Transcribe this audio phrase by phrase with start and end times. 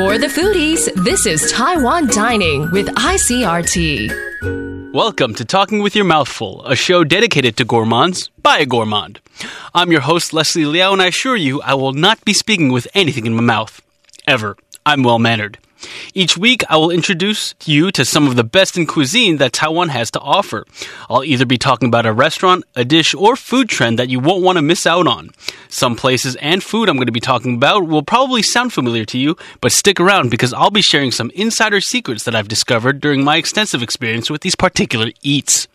[0.00, 4.08] For the foodies, this is Taiwan Dining with ICRT.
[4.94, 9.20] Welcome to Talking with Your Mouthful, a show dedicated to gourmands by a gourmand.
[9.74, 12.88] I'm your host, Leslie Liao, and I assure you I will not be speaking with
[12.94, 13.82] anything in my mouth.
[14.26, 14.56] Ever.
[14.86, 15.58] I'm well mannered.
[16.14, 19.88] Each week, I will introduce you to some of the best in cuisine that Taiwan
[19.90, 20.66] has to offer.
[21.08, 24.42] I'll either be talking about a restaurant, a dish, or food trend that you won't
[24.42, 25.30] want to miss out on.
[25.68, 29.18] Some places and food I'm going to be talking about will probably sound familiar to
[29.18, 33.24] you, but stick around because I'll be sharing some insider secrets that I've discovered during
[33.24, 35.68] my extensive experience with these particular eats.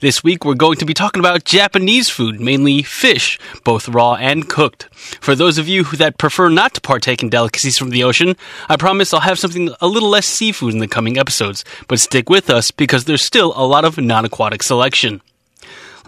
[0.00, 4.48] This week, we're going to be talking about Japanese food, mainly fish, both raw and
[4.48, 4.88] cooked.
[4.92, 8.36] For those of you that prefer not to partake in delicacies from the ocean,
[8.68, 12.28] I promise I'll have something a little less seafood in the coming episodes, but stick
[12.28, 15.20] with us because there's still a lot of non aquatic selection.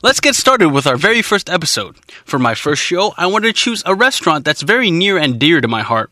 [0.02, 1.96] Let's get started with our very first episode.
[2.26, 5.62] For my first show, I wanted to choose a restaurant that's very near and dear
[5.62, 6.10] to my heart.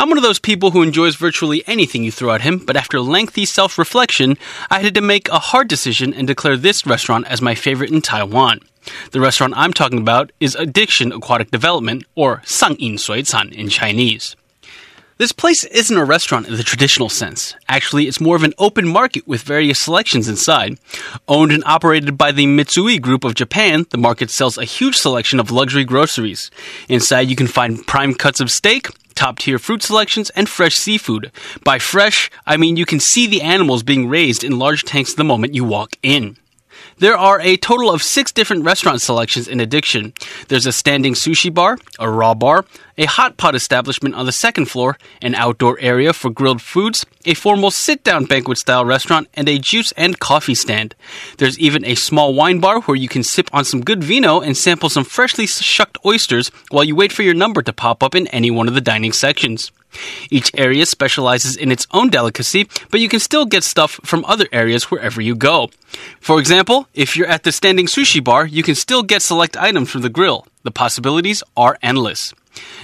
[0.00, 3.00] I'm one of those people who enjoys virtually anything you throw at him, but after
[3.00, 4.36] lengthy self reflection,
[4.68, 8.02] I had to make a hard decision and declare this restaurant as my favorite in
[8.02, 8.60] Taiwan.
[9.12, 13.68] The restaurant I'm talking about is Addiction Aquatic Development, or Sang In Sui Can in
[13.68, 14.34] Chinese.
[15.20, 17.54] This place isn't a restaurant in the traditional sense.
[17.68, 20.78] Actually, it's more of an open market with various selections inside.
[21.28, 25.38] Owned and operated by the Mitsui Group of Japan, the market sells a huge selection
[25.38, 26.50] of luxury groceries.
[26.88, 31.30] Inside, you can find prime cuts of steak, top tier fruit selections, and fresh seafood.
[31.64, 35.22] By fresh, I mean you can see the animals being raised in large tanks the
[35.22, 36.38] moment you walk in.
[36.98, 40.12] There are a total of six different restaurant selections in Addiction.
[40.48, 42.64] There's a standing sushi bar, a raw bar,
[42.98, 47.34] a hot pot establishment on the second floor, an outdoor area for grilled foods, a
[47.34, 50.94] formal sit down banquet style restaurant, and a juice and coffee stand.
[51.38, 54.56] There's even a small wine bar where you can sip on some good vino and
[54.56, 58.26] sample some freshly shucked oysters while you wait for your number to pop up in
[58.28, 59.72] any one of the dining sections.
[60.30, 64.46] Each area specializes in its own delicacy, but you can still get stuff from other
[64.52, 65.70] areas wherever you go.
[66.20, 69.90] For example, if you're at the standing sushi bar, you can still get select items
[69.90, 70.46] from the grill.
[70.62, 72.34] The possibilities are endless.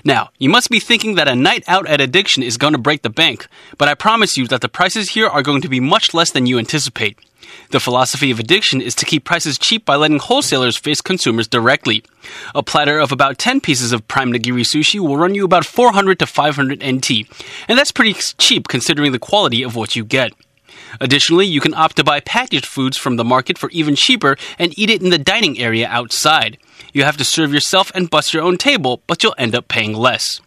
[0.04, 3.03] Now, you must be thinking that a night out at Addiction is going to break
[3.03, 6.15] the bank, but I promise you that the prices here are going to be much
[6.15, 7.19] less than you anticipate.
[7.71, 12.03] The philosophy of addiction is to keep prices cheap by letting wholesalers face consumers directly.
[12.54, 16.19] A platter of about 10 pieces of prime nigiri sushi will run you about 400
[16.19, 17.10] to 500 NT,
[17.69, 20.33] and that's pretty cheap considering the quality of what you get.
[21.00, 24.78] Additionally, you can opt to buy packaged foods from the market for even cheaper and
[24.78, 26.58] eat it in the dining area outside.
[26.92, 29.92] You have to serve yourself and bust your own table, but you'll end up paying
[29.92, 30.40] less.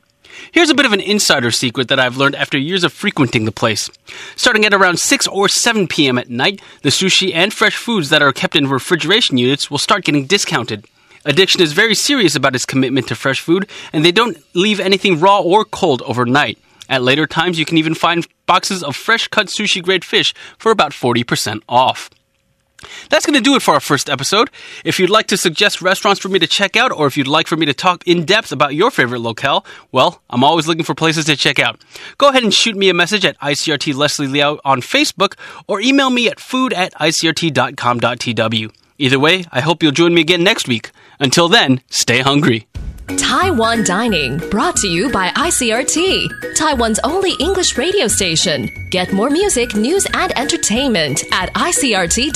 [0.51, 3.51] Here's a bit of an insider secret that I've learned after years of frequenting the
[3.51, 3.89] place.
[4.35, 6.17] Starting at around 6 or 7 p.m.
[6.17, 10.05] at night, the sushi and fresh foods that are kept in refrigeration units will start
[10.05, 10.85] getting discounted.
[11.25, 15.19] Addiction is very serious about its commitment to fresh food, and they don't leave anything
[15.19, 16.57] raw or cold overnight.
[16.89, 20.71] At later times, you can even find boxes of fresh cut sushi grade fish for
[20.71, 22.09] about 40% off.
[23.09, 24.49] That's going to do it for our first episode.
[24.85, 27.47] If you'd like to suggest restaurants for me to check out, or if you'd like
[27.47, 30.95] for me to talk in depth about your favorite locale, well, I'm always looking for
[30.95, 31.81] places to check out.
[32.17, 36.09] Go ahead and shoot me a message at ICRT Leslie Liao on Facebook, or email
[36.09, 38.71] me at food at icrt.com.tw.
[38.97, 40.91] Either way, I hope you'll join me again next week.
[41.19, 42.68] Until then, stay hungry.
[43.17, 48.69] Taiwan Dining, brought to you by ICRT, Taiwan's only English radio station.
[48.89, 52.29] Get more music, news, and entertainment at icrt.com.tw.